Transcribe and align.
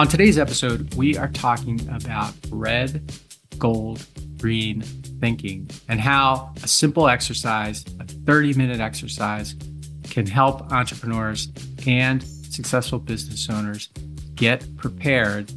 On 0.00 0.06
today's 0.06 0.38
episode, 0.38 0.94
we 0.94 1.16
are 1.16 1.26
talking 1.26 1.80
about 1.88 2.32
red, 2.50 3.12
gold, 3.58 4.06
green 4.38 4.82
thinking 5.20 5.68
and 5.88 6.00
how 6.00 6.54
a 6.62 6.68
simple 6.68 7.08
exercise, 7.08 7.84
a 7.98 8.04
30 8.04 8.54
minute 8.54 8.78
exercise, 8.78 9.56
can 10.04 10.24
help 10.24 10.70
entrepreneurs 10.70 11.48
and 11.84 12.22
successful 12.22 13.00
business 13.00 13.50
owners 13.50 13.88
get 14.36 14.64
prepared 14.76 15.48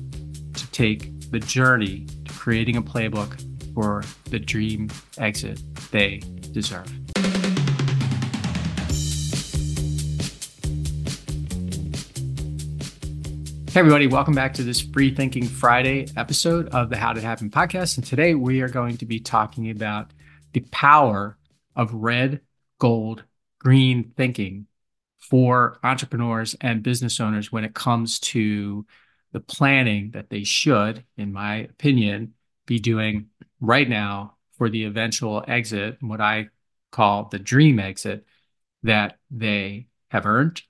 to 0.55 0.71
take 0.71 1.29
the 1.29 1.39
journey 1.39 2.07
to 2.25 2.33
creating 2.33 2.77
a 2.77 2.81
playbook 2.81 3.39
for 3.75 4.03
the 4.31 4.39
dream 4.39 4.89
exit 5.19 5.61
they 5.91 6.19
deserve. 6.51 6.91
Hey, 13.71 13.79
everybody, 13.79 14.07
welcome 14.07 14.35
back 14.35 14.53
to 14.55 14.63
this 14.63 14.81
Free 14.81 15.15
Thinking 15.15 15.47
Friday 15.47 16.05
episode 16.17 16.67
of 16.75 16.89
the 16.89 16.97
How 16.97 17.13
Did 17.13 17.23
It 17.23 17.25
Happen 17.25 17.49
podcast. 17.49 17.95
And 17.95 18.05
today 18.05 18.35
we 18.35 18.59
are 18.59 18.67
going 18.67 18.97
to 18.97 19.05
be 19.05 19.21
talking 19.21 19.69
about 19.69 20.11
the 20.51 20.59
power 20.71 21.37
of 21.73 21.93
red, 21.93 22.41
gold, 22.79 23.23
green 23.59 24.11
thinking 24.17 24.67
for 25.19 25.79
entrepreneurs 25.85 26.53
and 26.59 26.83
business 26.83 27.21
owners 27.21 27.49
when 27.49 27.63
it 27.63 27.73
comes 27.73 28.19
to 28.19 28.85
the 29.31 29.39
planning 29.39 30.11
that 30.11 30.29
they 30.29 30.43
should, 30.43 31.05
in 31.15 31.31
my 31.31 31.55
opinion, 31.55 32.33
be 32.65 32.77
doing 32.77 33.27
right 33.61 33.87
now 33.87 34.35
for 34.57 34.67
the 34.69 34.83
eventual 34.83 35.45
exit, 35.47 35.95
what 36.01 36.19
I 36.19 36.49
call 36.91 37.29
the 37.29 37.39
dream 37.39 37.79
exit 37.79 38.25
that 38.83 39.17
they 39.29 39.87
have 40.09 40.25
earned 40.25 40.61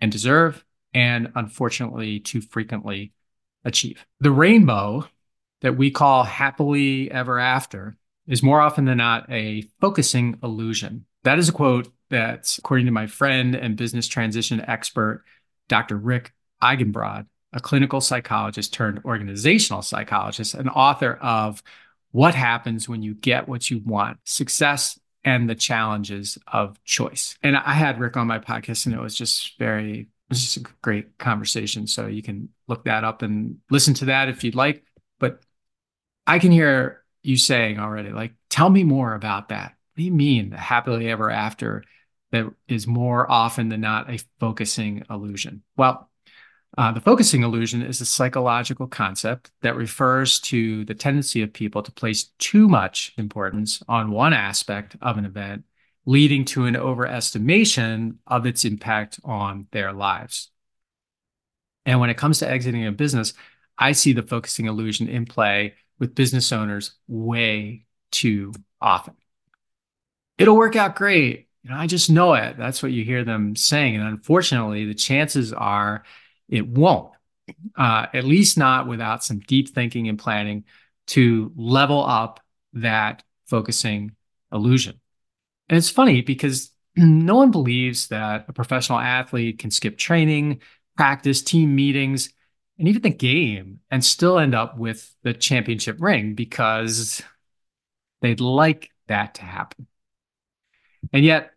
and 0.00 0.10
deserve 0.10 0.64
and 0.96 1.30
unfortunately 1.34 2.18
too 2.18 2.40
frequently 2.40 3.12
achieve. 3.66 4.06
The 4.20 4.30
rainbow 4.30 5.06
that 5.60 5.76
we 5.76 5.90
call 5.90 6.24
happily 6.24 7.10
ever 7.10 7.38
after 7.38 7.98
is 8.26 8.42
more 8.42 8.62
often 8.62 8.86
than 8.86 8.96
not 8.96 9.30
a 9.30 9.62
focusing 9.78 10.38
illusion. 10.42 11.04
That 11.22 11.38
is 11.38 11.50
a 11.50 11.52
quote 11.52 11.92
that's 12.08 12.56
according 12.56 12.86
to 12.86 12.92
my 12.92 13.06
friend 13.06 13.54
and 13.54 13.76
business 13.76 14.08
transition 14.08 14.62
expert, 14.62 15.22
Dr. 15.68 15.98
Rick 15.98 16.32
Eigenbrod, 16.62 17.26
a 17.52 17.60
clinical 17.60 18.00
psychologist 18.00 18.72
turned 18.72 19.02
organizational 19.04 19.82
psychologist, 19.82 20.54
and 20.54 20.70
author 20.70 21.18
of 21.20 21.62
What 22.12 22.34
Happens 22.34 22.88
When 22.88 23.02
You 23.02 23.14
Get 23.14 23.48
What 23.48 23.70
You 23.70 23.82
Want 23.84 24.16
Success 24.24 24.98
and 25.24 25.50
the 25.50 25.54
Challenges 25.54 26.38
of 26.46 26.82
Choice. 26.84 27.36
And 27.42 27.54
I 27.54 27.74
had 27.74 28.00
Rick 28.00 28.16
on 28.16 28.28
my 28.28 28.38
podcast, 28.38 28.86
and 28.86 28.94
it 28.94 29.00
was 29.00 29.14
just 29.14 29.58
very 29.58 30.08
it's 30.30 30.40
just 30.40 30.56
a 30.56 30.70
great 30.82 31.18
conversation. 31.18 31.86
So 31.86 32.06
you 32.06 32.22
can 32.22 32.48
look 32.68 32.84
that 32.84 33.04
up 33.04 33.22
and 33.22 33.58
listen 33.70 33.94
to 33.94 34.06
that 34.06 34.28
if 34.28 34.42
you'd 34.42 34.54
like. 34.54 34.84
But 35.18 35.40
I 36.26 36.38
can 36.38 36.50
hear 36.52 37.02
you 37.22 37.36
saying 37.36 37.78
already, 37.78 38.10
like, 38.10 38.32
tell 38.50 38.70
me 38.70 38.84
more 38.84 39.14
about 39.14 39.48
that. 39.48 39.74
What 39.94 39.96
do 39.96 40.02
you 40.02 40.12
mean, 40.12 40.50
the 40.50 40.56
happily 40.56 41.08
ever 41.08 41.30
after 41.30 41.84
that 42.32 42.46
is 42.68 42.86
more 42.86 43.30
often 43.30 43.68
than 43.68 43.80
not 43.80 44.10
a 44.10 44.18
focusing 44.40 45.04
illusion? 45.08 45.62
Well, 45.76 46.10
uh, 46.76 46.92
the 46.92 47.00
focusing 47.00 47.42
illusion 47.42 47.82
is 47.82 48.00
a 48.00 48.06
psychological 48.06 48.86
concept 48.86 49.50
that 49.62 49.76
refers 49.76 50.40
to 50.40 50.84
the 50.84 50.94
tendency 50.94 51.42
of 51.42 51.52
people 51.52 51.82
to 51.82 51.92
place 51.92 52.24
too 52.38 52.68
much 52.68 53.14
importance 53.16 53.82
on 53.88 54.10
one 54.10 54.34
aspect 54.34 54.96
of 55.00 55.16
an 55.16 55.24
event 55.24 55.64
leading 56.06 56.44
to 56.44 56.64
an 56.64 56.74
overestimation 56.74 58.16
of 58.26 58.46
its 58.46 58.64
impact 58.64 59.18
on 59.24 59.66
their 59.72 59.92
lives. 59.92 60.50
And 61.84 62.00
when 62.00 62.10
it 62.10 62.16
comes 62.16 62.38
to 62.38 62.48
exiting 62.48 62.86
a 62.86 62.92
business, 62.92 63.34
I 63.76 63.92
see 63.92 64.12
the 64.12 64.22
focusing 64.22 64.66
illusion 64.66 65.08
in 65.08 65.26
play 65.26 65.74
with 65.98 66.14
business 66.14 66.52
owners 66.52 66.92
way 67.08 67.86
too 68.10 68.52
often. 68.80 69.14
It'll 70.38 70.56
work 70.56 70.76
out 70.76 70.96
great. 70.96 71.48
You 71.62 71.70
know, 71.70 71.76
I 71.76 71.86
just 71.86 72.10
know 72.10 72.34
it. 72.34 72.56
That's 72.56 72.82
what 72.82 72.92
you 72.92 73.04
hear 73.04 73.24
them 73.24 73.56
saying. 73.56 73.96
And 73.96 74.06
unfortunately, 74.06 74.86
the 74.86 74.94
chances 74.94 75.52
are 75.52 76.04
it 76.48 76.66
won't, 76.66 77.12
uh, 77.76 78.06
at 78.14 78.24
least 78.24 78.56
not 78.56 78.86
without 78.86 79.24
some 79.24 79.40
deep 79.40 79.70
thinking 79.70 80.08
and 80.08 80.18
planning 80.18 80.64
to 81.08 81.52
level 81.56 82.04
up 82.04 82.40
that 82.74 83.24
focusing 83.46 84.12
illusion. 84.52 85.00
And 85.68 85.76
it's 85.76 85.90
funny 85.90 86.22
because 86.22 86.72
no 86.96 87.36
one 87.36 87.50
believes 87.50 88.08
that 88.08 88.46
a 88.48 88.52
professional 88.52 88.98
athlete 88.98 89.58
can 89.58 89.70
skip 89.70 89.98
training, 89.98 90.60
practice, 90.96 91.42
team 91.42 91.74
meetings, 91.74 92.30
and 92.78 92.88
even 92.88 93.02
the 93.02 93.10
game 93.10 93.80
and 93.90 94.04
still 94.04 94.38
end 94.38 94.54
up 94.54 94.78
with 94.78 95.14
the 95.22 95.32
championship 95.32 95.96
ring 96.00 96.34
because 96.34 97.22
they'd 98.20 98.40
like 98.40 98.90
that 99.08 99.34
to 99.34 99.42
happen. 99.42 99.86
And 101.12 101.24
yet, 101.24 101.52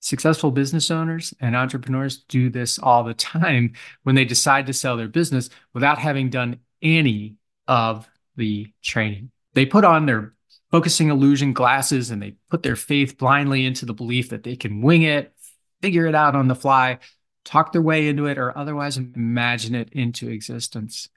successful 0.00 0.50
business 0.50 0.90
owners 0.90 1.34
and 1.40 1.54
entrepreneurs 1.54 2.18
do 2.28 2.50
this 2.50 2.78
all 2.78 3.04
the 3.04 3.14
time 3.14 3.74
when 4.02 4.14
they 4.14 4.24
decide 4.24 4.66
to 4.66 4.72
sell 4.72 4.96
their 4.96 5.08
business 5.08 5.50
without 5.74 5.98
having 5.98 6.30
done 6.30 6.60
any 6.82 7.36
of 7.68 8.08
the 8.36 8.72
training. 8.82 9.30
They 9.54 9.66
put 9.66 9.84
on 9.84 10.06
their 10.06 10.34
focusing 10.70 11.08
illusion 11.08 11.52
glasses 11.52 12.10
and 12.10 12.22
they 12.22 12.36
put 12.48 12.62
their 12.62 12.76
faith 12.76 13.18
blindly 13.18 13.64
into 13.64 13.86
the 13.86 13.94
belief 13.94 14.30
that 14.30 14.42
they 14.42 14.56
can 14.56 14.82
wing 14.82 15.02
it, 15.02 15.34
figure 15.82 16.06
it 16.06 16.14
out 16.14 16.36
on 16.36 16.48
the 16.48 16.54
fly, 16.54 16.98
talk 17.44 17.72
their 17.72 17.82
way 17.82 18.08
into 18.08 18.26
it, 18.26 18.38
or 18.38 18.56
otherwise 18.56 18.96
imagine 18.96 19.74
it 19.74 19.90
into 19.92 20.28
existence. 20.28 21.08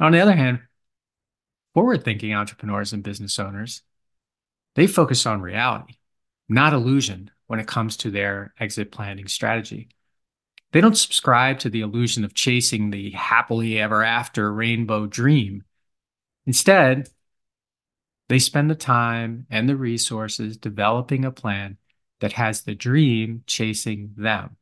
On 0.00 0.12
the 0.12 0.20
other 0.20 0.34
hand, 0.34 0.60
forward 1.74 2.04
thinking 2.04 2.34
entrepreneurs 2.34 2.92
and 2.92 3.02
business 3.02 3.38
owners, 3.38 3.82
they 4.74 4.86
focus 4.86 5.26
on 5.26 5.42
reality, 5.42 5.94
not 6.48 6.72
illusion 6.72 7.30
when 7.46 7.60
it 7.60 7.66
comes 7.66 7.98
to 7.98 8.10
their 8.10 8.54
exit 8.58 8.90
planning 8.90 9.28
strategy. 9.28 9.88
They 10.72 10.80
don't 10.80 10.96
subscribe 10.96 11.58
to 11.60 11.70
the 11.70 11.82
illusion 11.82 12.24
of 12.24 12.32
chasing 12.32 12.90
the 12.90 13.10
happily 13.10 13.78
ever 13.78 14.02
after 14.02 14.50
rainbow 14.50 15.06
dream. 15.06 15.64
Instead, 16.46 17.10
they 18.28 18.38
spend 18.38 18.70
the 18.70 18.74
time 18.74 19.46
and 19.50 19.68
the 19.68 19.76
resources 19.76 20.56
developing 20.56 21.24
a 21.24 21.30
plan 21.30 21.76
that 22.20 22.32
has 22.32 22.62
the 22.62 22.74
dream 22.74 23.42
chasing 23.46 24.12
them. 24.16 24.56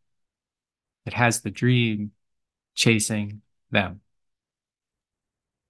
It 1.06 1.12
has 1.12 1.42
the 1.42 1.50
dream 1.50 2.12
chasing 2.74 3.42
them. 3.70 4.00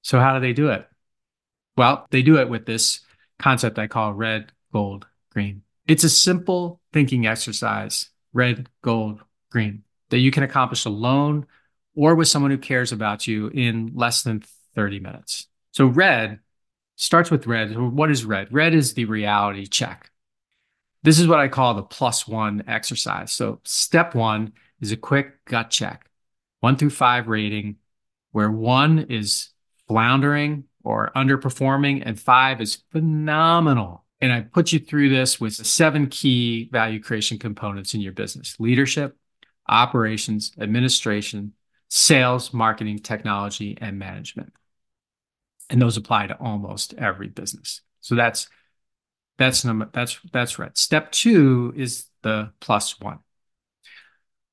So, 0.03 0.19
how 0.19 0.35
do 0.35 0.41
they 0.41 0.53
do 0.53 0.71
it? 0.71 0.89
Well, 1.77 2.07
they 2.11 2.23
do 2.23 2.39
it 2.39 2.49
with 2.49 2.67
this 2.67 3.01
concept 3.39 3.79
I 3.79 3.87
call 3.87 4.13
red, 4.13 4.53
gold, 4.73 5.07
green. 5.33 5.63
It's 5.87 6.05
a 6.05 6.09
simple 6.09 6.81
thinking 6.93 7.27
exercise 7.27 8.11
red, 8.33 8.69
gold, 8.83 9.21
green 9.51 9.83
that 10.11 10.19
you 10.19 10.31
can 10.31 10.43
accomplish 10.43 10.85
alone 10.85 11.47
or 11.95 12.15
with 12.15 12.29
someone 12.29 12.51
who 12.51 12.59
cares 12.59 12.93
about 12.93 13.27
you 13.27 13.49
in 13.49 13.93
less 13.95 14.23
than 14.23 14.43
30 14.75 15.01
minutes. 15.01 15.49
So, 15.73 15.87
red 15.87 16.39
starts 17.01 17.31
with 17.31 17.47
red. 17.47 17.77
What 17.79 18.11
is 18.11 18.27
red? 18.27 18.53
Red 18.53 18.75
is 18.75 18.93
the 18.93 19.07
reality 19.07 19.67
check. 19.67 20.11
This 21.03 21.19
is 21.19 21.27
what 21.27 21.41
I 21.41 21.49
call 21.49 21.75
the 21.75 21.83
plus 21.83 22.29
one 22.29 22.63
exercise. 22.67 23.33
So, 23.33 23.61
step 23.65 24.15
one 24.15 24.53
is 24.83 24.93
a 24.93 24.99
quick 24.99 25.45
gut 25.47 25.71
check, 25.71 26.11
one 26.61 26.77
through 26.77 26.91
five 26.91 27.27
rating, 27.27 27.77
where 28.33 28.51
one 28.51 29.07
is 29.09 29.49
floundering 29.89 30.65
or 30.85 31.11
underperforming, 31.17 32.03
and 32.05 32.21
five 32.21 32.61
is 32.61 32.83
phenomenal. 32.93 34.05
And 34.21 34.31
I 34.31 34.43
put 34.43 34.71
you 34.71 34.79
through 34.79 35.09
this 35.09 35.41
with 35.41 35.57
the 35.57 35.65
seven 35.65 36.07
key 36.07 36.69
value 36.71 37.01
creation 37.01 37.39
components 37.39 37.95
in 37.95 38.03
your 38.03 38.13
business 38.13 38.61
leadership, 38.61 39.17
operations, 39.67 40.53
administration, 40.61 41.55
sales, 41.89 42.53
marketing, 42.53 42.99
technology, 42.99 43.79
and 43.81 43.99
management 43.99 44.53
and 45.71 45.81
those 45.81 45.97
apply 45.97 46.27
to 46.27 46.39
almost 46.39 46.95
every 46.95 47.29
business. 47.29 47.81
So 48.01 48.15
that's 48.15 48.49
that's 49.39 49.65
number 49.65 49.89
that's 49.93 50.21
that's 50.33 50.59
right. 50.59 50.77
Step 50.77 51.13
two 51.13 51.73
is 51.77 52.07
the 52.23 52.53
plus 52.61 53.01
one. 53.01 53.21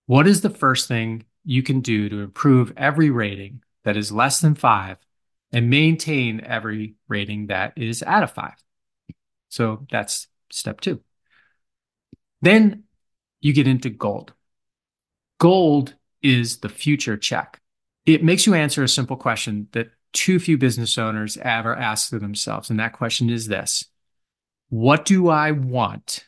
What 0.06 0.28
is 0.28 0.42
the 0.42 0.50
first 0.50 0.88
thing 0.88 1.26
you 1.44 1.64
can 1.64 1.82
do 1.82 2.08
to 2.08 2.22
improve 2.22 2.72
every 2.78 3.10
rating 3.10 3.62
that 3.84 3.98
is 3.98 4.12
less 4.12 4.40
than 4.40 4.56
five 4.56 4.98
and 5.52 5.70
maintain 5.70 6.42
every 6.42 6.96
rating 7.10 7.48
that 7.48 7.74
is 7.76 8.04
out 8.04 8.24
of 8.24 8.32
five? 8.32 8.56
So 9.50 9.86
that's 9.92 10.28
step 10.52 10.80
two. 10.80 11.02
Then 12.42 12.84
you 13.42 13.54
get 13.54 13.68
into 13.68 13.90
gold. 13.90 14.34
Gold 15.40 15.96
is 16.22 16.60
the 16.60 16.70
future 16.70 17.18
check. 17.18 17.60
It 18.06 18.24
makes 18.24 18.46
you 18.46 18.54
answer 18.54 18.84
a 18.84 18.88
simple 18.88 19.18
question 19.18 19.68
that 19.74 19.90
too 20.14 20.40
few 20.40 20.58
business 20.58 20.98
owners 20.98 21.38
ever 21.38 21.76
ask 21.76 22.10
themselves. 22.10 22.70
And 22.70 22.80
that 22.80 22.94
question 22.94 23.30
is 23.30 23.48
this 23.48 23.86
What 24.70 25.06
do 25.06 25.30
I 25.30 25.52
want 25.52 26.26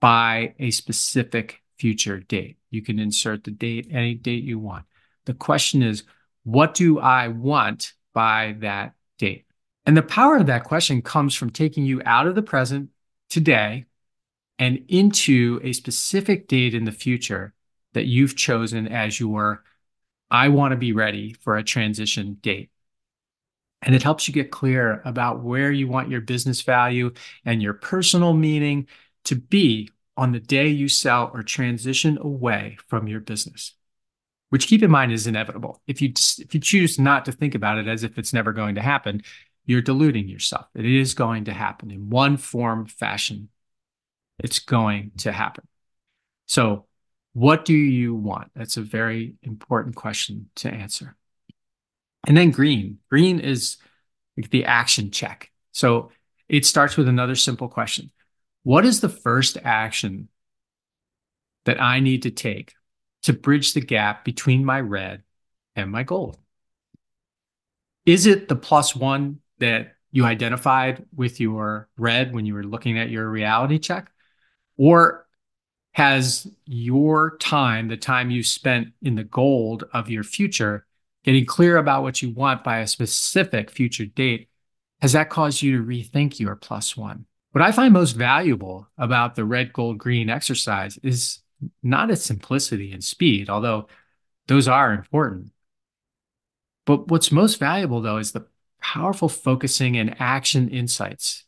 by 0.00 0.54
a 0.58 0.70
specific 0.70 1.62
future 1.78 2.20
date? 2.20 2.58
You 2.70 2.82
can 2.82 2.98
insert 2.98 3.44
the 3.44 3.50
date, 3.50 3.88
any 3.90 4.14
date 4.14 4.44
you 4.44 4.58
want. 4.58 4.84
The 5.26 5.34
question 5.34 5.82
is, 5.82 6.04
What 6.44 6.74
do 6.74 6.98
I 6.98 7.28
want 7.28 7.94
by 8.14 8.56
that 8.60 8.94
date? 9.18 9.44
And 9.86 9.96
the 9.96 10.02
power 10.02 10.36
of 10.36 10.46
that 10.46 10.64
question 10.64 11.00
comes 11.02 11.34
from 11.34 11.50
taking 11.50 11.84
you 11.84 12.02
out 12.04 12.26
of 12.26 12.34
the 12.34 12.42
present 12.42 12.90
today 13.30 13.86
and 14.58 14.84
into 14.88 15.60
a 15.62 15.72
specific 15.72 16.48
date 16.48 16.74
in 16.74 16.84
the 16.84 16.92
future 16.92 17.54
that 17.94 18.06
you've 18.06 18.36
chosen 18.36 18.88
as 18.88 19.18
your 19.18 19.62
I 20.30 20.48
want 20.48 20.72
to 20.72 20.76
be 20.76 20.92
ready 20.92 21.32
for 21.32 21.56
a 21.56 21.64
transition 21.64 22.38
date. 22.40 22.70
And 23.82 23.94
it 23.94 24.02
helps 24.02 24.26
you 24.26 24.34
get 24.34 24.50
clear 24.50 25.00
about 25.04 25.42
where 25.42 25.70
you 25.70 25.86
want 25.86 26.10
your 26.10 26.20
business 26.20 26.62
value 26.62 27.12
and 27.44 27.62
your 27.62 27.74
personal 27.74 28.34
meaning 28.34 28.88
to 29.24 29.36
be 29.36 29.90
on 30.16 30.32
the 30.32 30.40
day 30.40 30.66
you 30.66 30.88
sell 30.88 31.30
or 31.32 31.42
transition 31.44 32.18
away 32.20 32.76
from 32.88 33.06
your 33.06 33.20
business, 33.20 33.74
which 34.50 34.66
keep 34.66 34.82
in 34.82 34.90
mind 34.90 35.12
is 35.12 35.28
inevitable. 35.28 35.80
If 35.86 36.02
you, 36.02 36.12
if 36.38 36.54
you 36.54 36.60
choose 36.60 36.98
not 36.98 37.24
to 37.26 37.32
think 37.32 37.54
about 37.54 37.78
it 37.78 37.86
as 37.86 38.02
if 38.02 38.18
it's 38.18 38.32
never 38.32 38.52
going 38.52 38.74
to 38.74 38.82
happen, 38.82 39.22
you're 39.64 39.80
deluding 39.80 40.28
yourself. 40.28 40.66
It 40.74 40.86
is 40.86 41.14
going 41.14 41.44
to 41.44 41.52
happen 41.52 41.92
in 41.92 42.10
one 42.10 42.36
form, 42.36 42.86
fashion. 42.86 43.48
It's 44.40 44.58
going 44.58 45.12
to 45.18 45.30
happen. 45.30 45.68
So, 46.46 46.86
what 47.38 47.64
do 47.64 47.72
you 47.72 48.16
want? 48.16 48.50
That's 48.56 48.78
a 48.78 48.82
very 48.82 49.34
important 49.44 49.94
question 49.94 50.50
to 50.56 50.68
answer. 50.68 51.14
And 52.26 52.36
then 52.36 52.50
green. 52.50 52.98
Green 53.08 53.38
is 53.38 53.76
the 54.36 54.64
action 54.64 55.12
check. 55.12 55.52
So, 55.70 56.10
it 56.48 56.66
starts 56.66 56.96
with 56.96 57.06
another 57.06 57.36
simple 57.36 57.68
question 57.68 58.10
What 58.64 58.84
is 58.84 59.00
the 59.00 59.08
first 59.08 59.56
action 59.62 60.28
that 61.64 61.80
I 61.80 62.00
need 62.00 62.22
to 62.22 62.32
take 62.32 62.74
to 63.22 63.32
bridge 63.32 63.72
the 63.72 63.82
gap 63.82 64.24
between 64.24 64.64
my 64.64 64.80
red 64.80 65.22
and 65.76 65.92
my 65.92 66.02
gold? 66.02 66.38
Is 68.04 68.26
it 68.26 68.48
the 68.48 68.56
plus 68.56 68.96
one 68.96 69.38
that 69.58 69.92
you 70.10 70.24
identified 70.24 71.06
with 71.14 71.38
your 71.38 71.88
red 71.96 72.34
when 72.34 72.46
you 72.46 72.54
were 72.54 72.64
looking 72.64 72.98
at 72.98 73.10
your 73.10 73.30
reality 73.30 73.78
check? 73.78 74.10
Or 74.76 75.27
has 75.98 76.46
your 76.64 77.36
time, 77.38 77.88
the 77.88 77.96
time 77.96 78.30
you 78.30 78.44
spent 78.44 78.92
in 79.02 79.16
the 79.16 79.24
gold 79.24 79.82
of 79.92 80.08
your 80.08 80.22
future, 80.22 80.86
getting 81.24 81.44
clear 81.44 81.76
about 81.76 82.04
what 82.04 82.22
you 82.22 82.30
want 82.30 82.62
by 82.62 82.78
a 82.78 82.86
specific 82.86 83.68
future 83.68 84.06
date, 84.06 84.48
has 85.02 85.14
that 85.14 85.28
caused 85.28 85.60
you 85.60 85.76
to 85.76 85.84
rethink 85.84 86.38
your 86.38 86.54
plus 86.54 86.96
one? 86.96 87.26
What 87.50 87.62
I 87.62 87.72
find 87.72 87.92
most 87.92 88.12
valuable 88.12 88.86
about 88.96 89.34
the 89.34 89.44
red, 89.44 89.72
gold, 89.72 89.98
green 89.98 90.30
exercise 90.30 90.98
is 90.98 91.40
not 91.82 92.12
its 92.12 92.22
simplicity 92.22 92.92
and 92.92 93.02
speed, 93.02 93.50
although 93.50 93.88
those 94.46 94.68
are 94.68 94.92
important. 94.92 95.50
But 96.86 97.08
what's 97.08 97.32
most 97.32 97.58
valuable, 97.58 98.00
though, 98.00 98.18
is 98.18 98.30
the 98.30 98.46
powerful 98.80 99.28
focusing 99.28 99.96
and 99.96 100.14
action 100.20 100.68
insights. 100.68 101.42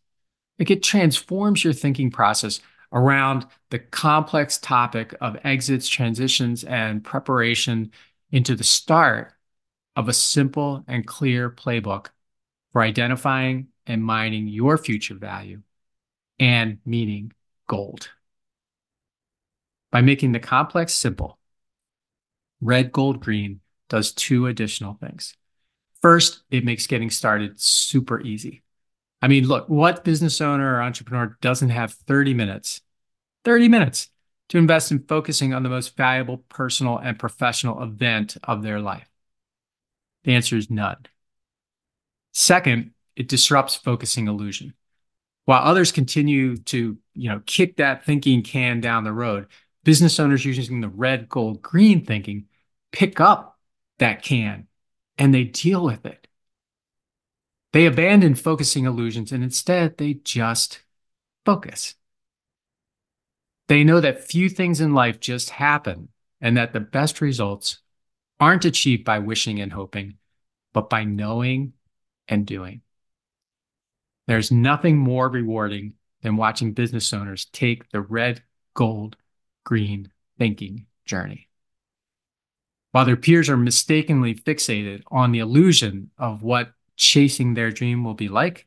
Like 0.59 0.73
it 0.73 0.83
transforms 0.83 1.63
your 1.63 1.73
thinking 1.73 2.11
process 2.11 2.61
around 2.93 3.47
the 3.71 3.79
complex 3.79 4.59
topic 4.59 5.15
of 5.21 5.37
exits, 5.45 5.89
transitions, 5.89 6.65
and 6.65 7.05
preparation 7.05 7.91
into 8.33 8.55
the 8.55 8.65
start 8.65 9.33
of 9.97 10.09
a 10.09 10.13
simple 10.13 10.85
and 10.87 11.07
clear 11.07 11.51
playbook 11.51 12.09
for 12.73 12.83
identifying 12.83 13.69
and 13.87 14.03
mining 14.03 14.49
your 14.49 14.77
future 14.79 15.15
value 15.15 15.63
and 16.39 16.79
meaning 16.85 17.33
gold. 17.67 18.11
By 19.91 20.01
making 20.03 20.33
the 20.33 20.41
complex 20.41 20.95
simple, 20.95 21.39
red, 22.61 22.93
gold, 22.93 23.21
green 23.21 23.61
does 23.89 24.13
two 24.13 24.47
additional 24.47 24.95
things. 24.95 25.35
First, 26.01 26.43
it 26.51 26.65
makes 26.65 26.87
getting 26.87 27.11
started 27.11 27.61
super 27.61 28.21
easy. 28.21 28.63
I 29.23 29.29
mean, 29.29 29.47
look, 29.47 29.69
what 29.69 30.05
business 30.05 30.41
owner 30.41 30.77
or 30.77 30.83
entrepreneur 30.83 31.37
doesn't 31.41 31.71
have 31.71 31.93
30 31.93 32.35
minutes, 32.35 32.81
30 33.45 33.69
minutes 33.69 34.11
to 34.49 34.59
invest 34.59 34.91
in 34.91 35.05
focusing 35.07 35.53
on 35.53 35.63
the 35.63 35.69
most 35.69 35.97
valuable 35.97 36.39
personal 36.49 36.99
and 36.99 37.19
professional 37.19 37.83
event 37.83 38.37
of 38.45 38.63
their 38.63 38.81
life? 38.81 39.09
The 40.25 40.35
answer 40.35 40.57
is 40.57 40.71
none. 40.71 40.99
Second, 42.33 42.93
it 43.17 43.29
disrupts 43.29 43.77
focusing 43.77 44.29
illusion. 44.29 44.75
While 45.45 45.63
others 45.63 45.93
continue 45.93 46.57
to, 46.57 46.97
you 47.15 47.29
know, 47.29 47.43
kick 47.45 47.77
that 47.77 48.05
thinking 48.05 48.43
can 48.43 48.81
down 48.81 49.05
the 49.05 49.13
road, 49.13 49.47
business 49.85 50.21
owners 50.21 50.45
using 50.45 50.81
the 50.81 50.89
red, 50.89 51.29
gold, 51.29 51.63
green 51.63 52.05
thinking 52.05 52.47
pick 52.93 53.21
up 53.21 53.59
that 53.99 54.23
can 54.23 54.67
and 55.19 55.35
they 55.35 55.45
deal 55.45 55.85
with 55.85 56.07
it. 56.07 56.27
They 57.73 57.87
abandon 57.87 58.35
focusing 58.35 58.85
illusions 58.85 59.33
and 59.33 59.45
instead 59.45 59.97
they 59.97 60.15
just 60.15 60.83
focus. 61.45 61.95
They 63.69 63.85
know 63.85 64.01
that 64.01 64.25
few 64.25 64.49
things 64.49 64.81
in 64.81 64.95
life 64.95 65.21
just 65.21 65.51
happen 65.51 66.09
and 66.41 66.57
that 66.57 66.73
the 66.73 66.81
best 66.81 67.21
results 67.21 67.79
aren't 68.41 68.65
achieved 68.65 69.05
by 69.05 69.21
wishing 69.21 69.61
and 69.61 69.73
hoping, 69.73 70.15
but 70.73 70.91
by 70.91 71.05
knowing 71.05 71.75
and 72.27 72.47
doing. 72.47 72.81
There's 74.27 74.51
nothing 74.51 74.97
more 74.97 75.29
rewarding 75.29 75.95
than 76.23 76.37
watching 76.37 76.73
business 76.73 77.13
owners 77.13 77.45
take 77.47 77.91
the 77.91 78.01
red, 78.01 78.43
gold, 78.75 79.17
green 79.65 80.11
thinking 80.39 80.87
journey 81.05 81.49
while 82.93 83.05
their 83.05 83.17
peers 83.17 83.49
are 83.49 83.57
mistakenly 83.57 84.35
fixated 84.35 85.03
on 85.11 85.33
the 85.33 85.39
illusion 85.39 86.11
of 86.19 86.43
what 86.43 86.73
chasing 87.01 87.55
their 87.55 87.71
dream 87.71 88.05
will 88.05 88.15
be 88.15 88.29
like, 88.29 88.67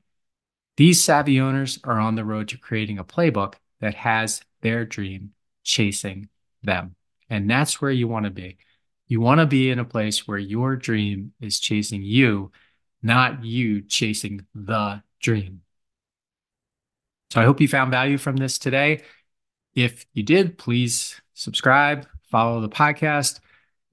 these 0.75 1.03
savvy 1.03 1.39
owners 1.39 1.79
are 1.83 1.99
on 1.99 2.15
the 2.15 2.25
road 2.25 2.47
to 2.49 2.57
creating 2.57 2.97
a 2.97 3.03
playbook 3.03 3.53
that 3.79 3.93
has 3.93 4.41
their 4.61 4.85
dream 4.85 5.33
chasing 5.63 6.29
them. 6.63 6.95
And 7.29 7.47
that's 7.49 7.79
where 7.79 7.91
you 7.91 8.07
want 8.07 8.25
to 8.25 8.31
be. 8.31 8.57
You 9.07 9.21
want 9.21 9.39
to 9.39 9.45
be 9.45 9.69
in 9.69 9.77
a 9.77 9.85
place 9.85 10.27
where 10.27 10.39
your 10.39 10.75
dream 10.75 11.33
is 11.39 11.59
chasing 11.59 12.01
you, 12.01 12.51
not 13.03 13.45
you 13.45 13.83
chasing 13.83 14.47
the 14.55 15.03
dream. 15.21 15.61
So 17.29 17.39
I 17.39 17.45
hope 17.45 17.61
you 17.61 17.67
found 17.67 17.91
value 17.91 18.17
from 18.17 18.37
this 18.37 18.57
today. 18.57 19.03
If 19.75 20.07
you 20.13 20.23
did, 20.23 20.57
please 20.57 21.21
subscribe, 21.35 22.07
follow 22.31 22.61
the 22.61 22.69
podcast. 22.69 23.41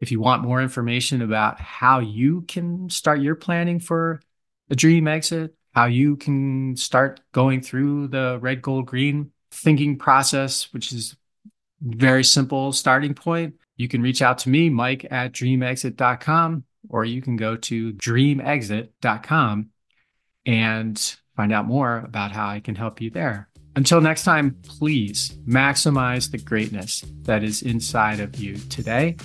If 0.01 0.11
you 0.11 0.21
want 0.21 0.43
more 0.43 0.63
information 0.63 1.21
about 1.21 1.61
how 1.61 1.99
you 1.99 2.43
can 2.43 2.89
start 2.89 3.21
your 3.21 3.35
planning 3.35 3.81
for 3.81 4.23
a 4.71 4.77
dream 4.77 5.09
exit, 5.09 5.55
how 5.73 5.87
you 5.87 6.17
can 6.17 6.77
start 6.77 7.21
going 7.33 7.61
through 7.61 8.09
the 8.09 8.39
red, 8.41 8.63
gold, 8.63 8.87
green 8.87 9.31
thinking 9.51 9.99
process, 9.99 10.73
which 10.73 10.93
is 10.93 11.17
very 11.81 12.25
simple 12.25 12.73
starting 12.73 13.15
point, 13.15 13.55
you 13.77 13.89
can 13.89 14.03
reach 14.03 14.21
out 14.21 14.39
to 14.39 14.51
me, 14.51 14.69
Mike 14.69 15.07
at 15.11 15.33
dreamexit.com, 15.33 16.65
or 16.89 17.05
you 17.05 17.23
can 17.23 17.37
go 17.37 17.57
to 17.57 17.95
dreamexit.com 17.95 19.71
and 20.47 21.17
find 21.37 21.53
out 21.53 21.67
more 21.67 21.99
about 21.99 22.33
how 22.33 22.49
I 22.49 22.61
can 22.61 22.75
help 22.75 23.01
you 23.01 23.11
there. 23.11 23.49
Until 23.77 24.01
next 24.01 24.25
time, 24.25 24.57
please 24.63 25.31
maximize 25.47 26.31
the 26.31 26.39
greatness 26.39 27.05
that 27.23 27.43
is 27.43 27.63
inside 27.63 28.21
of 28.21 28.37
you 28.37 28.57
today 28.57 29.17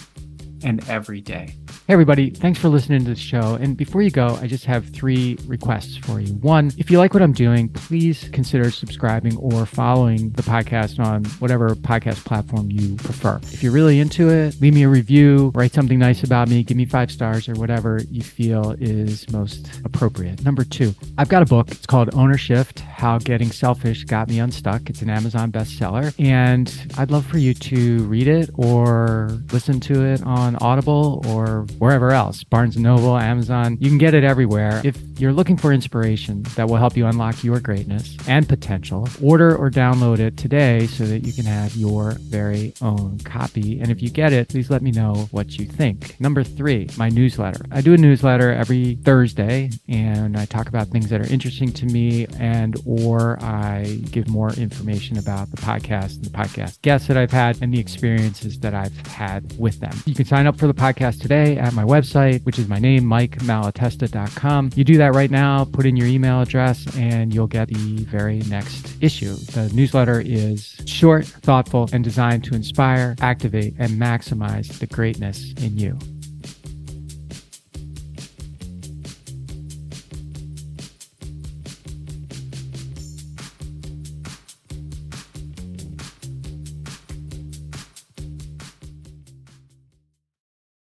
and 0.63 0.87
every 0.89 1.21
day. 1.21 1.55
Hey, 1.87 1.93
everybody. 1.93 2.31
Thanks 2.31 2.59
for 2.59 2.69
listening 2.69 3.03
to 3.03 3.11
the 3.11 3.15
show. 3.15 3.55
And 3.55 3.77
before 3.77 4.01
you 4.01 4.09
go, 4.09 4.37
I 4.41 4.47
just 4.47 4.65
have 4.65 4.89
three 4.89 5.37
requests 5.45 5.97
for 5.97 6.19
you. 6.19 6.33
One, 6.35 6.71
if 6.77 6.89
you 6.89 6.97
like 6.97 7.13
what 7.13 7.21
I'm 7.21 7.33
doing, 7.33 7.69
please 7.69 8.29
consider 8.31 8.71
subscribing 8.71 9.37
or 9.37 9.65
following 9.65 10.31
the 10.31 10.41
podcast 10.41 10.99
on 10.99 11.25
whatever 11.39 11.69
podcast 11.75 12.25
platform 12.25 12.71
you 12.71 12.95
prefer. 12.95 13.39
If 13.43 13.61
you're 13.61 13.71
really 13.71 13.99
into 13.99 14.29
it, 14.29 14.59
leave 14.61 14.73
me 14.73 14.83
a 14.83 14.89
review, 14.89 15.51
write 15.53 15.73
something 15.73 15.99
nice 15.99 16.23
about 16.23 16.49
me, 16.49 16.63
give 16.63 16.77
me 16.77 16.85
five 16.85 17.11
stars 17.11 17.47
or 17.47 17.53
whatever 17.53 18.01
you 18.09 18.23
feel 18.23 18.75
is 18.79 19.29
most 19.31 19.69
appropriate. 19.83 20.43
Number 20.43 20.63
two, 20.63 20.95
I've 21.17 21.29
got 21.29 21.41
a 21.41 21.45
book. 21.45 21.71
It's 21.71 21.85
called 21.85 22.09
Ownershift 22.11 22.79
How 22.79 23.19
Getting 23.19 23.51
Selfish 23.51 24.05
Got 24.05 24.29
Me 24.29 24.39
Unstuck. 24.39 24.89
It's 24.89 25.01
an 25.01 25.09
Amazon 25.09 25.51
bestseller. 25.51 26.13
And 26.19 26.73
I'd 26.97 27.11
love 27.11 27.25
for 27.25 27.37
you 27.37 27.53
to 27.53 28.03
read 28.05 28.27
it 28.27 28.49
or 28.55 29.29
listen 29.51 29.79
to 29.81 30.05
it 30.05 30.23
on 30.23 30.44
Audible 30.61 31.23
or 31.27 31.65
wherever 31.79 32.11
else 32.11 32.43
Barnes 32.43 32.77
& 32.77 32.77
Noble, 32.77 33.17
Amazon. 33.17 33.77
You 33.79 33.89
can 33.89 33.97
get 33.97 34.13
it 34.13 34.23
everywhere. 34.23 34.81
If 34.83 34.97
you're 35.17 35.33
looking 35.33 35.57
for 35.57 35.71
inspiration 35.71 36.43
that 36.55 36.67
will 36.67 36.75
help 36.75 36.95
you 36.97 37.07
unlock 37.07 37.43
your 37.43 37.59
greatness 37.59 38.17
and 38.27 38.47
potential, 38.47 39.07
order 39.23 39.55
or 39.55 39.71
download 39.71 40.19
it 40.19 40.37
today 40.37 40.87
so 40.87 41.05
that 41.05 41.21
you 41.21 41.33
can 41.33 41.45
have 41.45 41.75
your 41.75 42.11
very 42.19 42.73
own 42.81 43.17
copy. 43.19 43.79
And 43.79 43.89
if 43.89 44.01
you 44.01 44.09
get 44.09 44.33
it, 44.33 44.49
please 44.49 44.69
let 44.69 44.81
me 44.81 44.91
know 44.91 45.27
what 45.31 45.57
you 45.57 45.65
think. 45.65 46.19
Number 46.19 46.43
three, 46.43 46.89
my 46.97 47.09
newsletter. 47.09 47.65
I 47.71 47.81
do 47.81 47.93
a 47.93 47.97
newsletter 47.97 48.51
every 48.51 48.95
Thursday 48.95 49.69
and 49.87 50.37
I 50.37 50.45
talk 50.45 50.67
about 50.67 50.89
things 50.89 51.09
that 51.09 51.21
are 51.21 51.31
interesting 51.31 51.71
to 51.73 51.85
me 51.85 52.27
and 52.37 52.75
or 52.85 53.41
I 53.41 54.01
give 54.11 54.27
more 54.27 54.51
information 54.53 55.17
about 55.17 55.49
the 55.51 55.57
podcast 55.57 56.15
and 56.17 56.25
the 56.25 56.29
podcast 56.29 56.81
guests 56.81 57.07
that 57.07 57.17
I've 57.17 57.31
had 57.31 57.61
and 57.61 57.73
the 57.73 57.79
experiences 57.79 58.59
that 58.59 58.73
I've 58.73 58.95
had 59.07 59.57
with 59.57 59.79
them. 59.79 59.93
You 60.05 60.13
can 60.13 60.25
Sign 60.35 60.47
up 60.47 60.57
for 60.57 60.67
the 60.67 60.73
podcast 60.73 61.21
today 61.21 61.55
at 61.55 61.71
my 61.71 61.85
website, 61.85 62.43
which 62.43 62.59
is 62.59 62.67
my 62.67 62.77
name, 62.77 63.03
mikemalatesta.com. 63.03 64.71
You 64.75 64.83
do 64.83 64.97
that 64.97 65.15
right 65.15 65.31
now, 65.31 65.63
put 65.63 65.85
in 65.85 65.95
your 65.95 66.07
email 66.07 66.41
address, 66.41 66.85
and 66.97 67.33
you'll 67.33 67.47
get 67.47 67.69
the 67.69 68.03
very 68.03 68.39
next 68.39 69.01
issue. 69.01 69.33
The 69.33 69.71
newsletter 69.73 70.19
is 70.19 70.75
short, 70.85 71.25
thoughtful, 71.25 71.87
and 71.93 72.03
designed 72.03 72.43
to 72.43 72.53
inspire, 72.53 73.15
activate, 73.21 73.75
and 73.79 73.91
maximize 73.91 74.77
the 74.79 74.87
greatness 74.87 75.53
in 75.53 75.77
you. 75.77 75.97